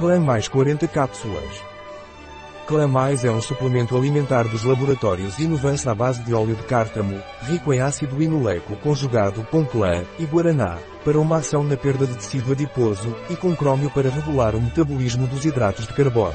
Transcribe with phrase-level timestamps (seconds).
[0.00, 1.62] Clã Mais 40 cápsulas.
[2.66, 7.22] Clã Mais é um suplemento alimentar dos laboratórios Inovance à base de óleo de cártamo,
[7.42, 12.14] rico em ácido linoleico conjugado com clã e guaraná, para uma ação na perda de
[12.14, 16.32] tecido adiposo, e com crômio para regular o metabolismo dos hidratos de carbono.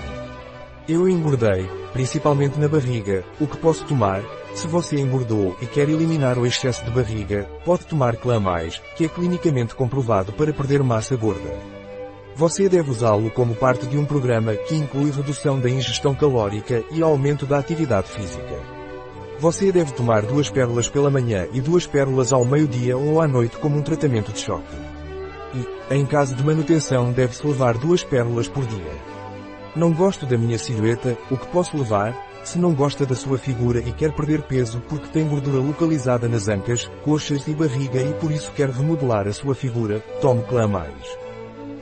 [0.87, 4.21] Eu engordei, principalmente na barriga, o que posso tomar?
[4.53, 9.05] Se você engordou e quer eliminar o excesso de barriga, pode tomar Clã Mais, que
[9.05, 11.84] é clinicamente comprovado para perder massa gorda.
[12.37, 17.01] Você deve usá-lo como parte de um programa que inclui redução da ingestão calórica e
[17.01, 18.59] aumento da atividade física.
[19.39, 23.57] Você deve tomar duas pérolas pela manhã e duas pérolas ao meio-dia ou à noite
[23.57, 24.75] como um tratamento de choque.
[25.53, 28.91] E, em caso de manutenção, deve-se levar duas pérolas por dia.
[29.73, 32.13] Não gosto da minha silhueta, o que posso levar?
[32.43, 36.49] Se não gosta da sua figura e quer perder peso porque tem gordura localizada nas
[36.49, 41.24] ancas, coxas e barriga e por isso quer remodelar a sua figura, tome Clã Mais.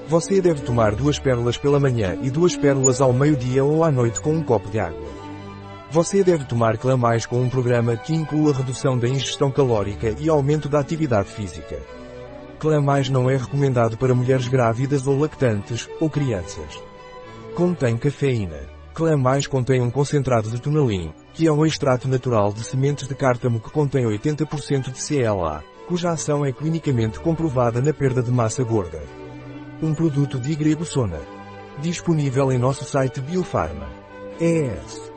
[0.08, 4.20] Você deve tomar duas pérolas pela manhã e duas pérolas ao meio-dia ou à noite
[4.20, 5.08] com um copo de água.
[5.90, 10.68] Você deve tomar Clamais com um programa que inclua redução da ingestão calórica e aumento
[10.68, 11.80] da atividade física.
[12.60, 16.82] Clamais não é recomendado para mulheres grávidas ou lactantes, ou crianças.
[17.56, 18.60] Contém cafeína.
[18.94, 23.60] Clamais contém um concentrado de tonalin, que é um extrato natural de sementes de cártamo
[23.60, 29.23] que contém 80% de CLA, cuja ação é clinicamente comprovada na perda de massa gorda.
[29.84, 31.20] Um produto de Igrebussona.
[31.82, 33.90] Disponível em nosso site Biofarma.
[34.40, 35.13] ES.